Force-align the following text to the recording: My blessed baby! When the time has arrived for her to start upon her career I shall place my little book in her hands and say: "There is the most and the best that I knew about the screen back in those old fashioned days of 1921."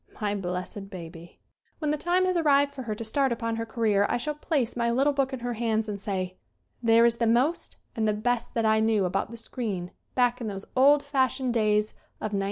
My 0.19 0.33
blessed 0.33 0.89
baby! 0.89 1.37
When 1.77 1.91
the 1.91 1.95
time 1.95 2.25
has 2.25 2.35
arrived 2.35 2.73
for 2.73 2.81
her 2.81 2.95
to 2.95 3.03
start 3.03 3.31
upon 3.31 3.57
her 3.57 3.67
career 3.67 4.07
I 4.09 4.17
shall 4.17 4.33
place 4.33 4.75
my 4.75 4.89
little 4.89 5.13
book 5.13 5.31
in 5.31 5.41
her 5.41 5.53
hands 5.53 5.87
and 5.87 6.01
say: 6.01 6.37
"There 6.81 7.05
is 7.05 7.17
the 7.17 7.27
most 7.27 7.77
and 7.95 8.07
the 8.07 8.13
best 8.13 8.55
that 8.55 8.65
I 8.65 8.79
knew 8.79 9.05
about 9.05 9.29
the 9.29 9.37
screen 9.37 9.91
back 10.15 10.41
in 10.41 10.47
those 10.47 10.65
old 10.75 11.03
fashioned 11.03 11.53
days 11.53 11.91
of 12.15 12.33
1921." 12.33 12.39